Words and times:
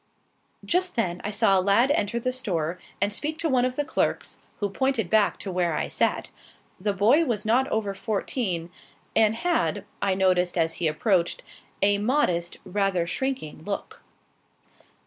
Just 0.65 0.95
then 0.95 1.21
I 1.23 1.29
saw 1.29 1.59
a 1.59 1.61
lad 1.61 1.91
enter 1.91 2.19
the 2.19 2.31
store 2.31 2.79
and 2.99 3.13
speak 3.13 3.37
to 3.37 3.47
one 3.47 3.65
of 3.65 3.75
the 3.75 3.85
clerks, 3.85 4.39
who 4.59 4.67
pointed 4.67 5.11
back 5.11 5.37
to 5.37 5.51
where 5.51 5.75
I 5.75 5.87
sat. 5.89 6.31
The 6.79 6.91
boy 6.91 7.23
was 7.23 7.45
not 7.45 7.67
over 7.67 7.93
fourteen, 7.93 8.71
and 9.15 9.35
had, 9.35 9.85
I 10.01 10.15
noticed 10.15 10.57
as 10.57 10.73
he 10.81 10.87
approached, 10.87 11.43
a 11.83 11.99
modest, 11.99 12.57
rather 12.65 13.05
shrinking 13.05 13.63
look. 13.63 14.01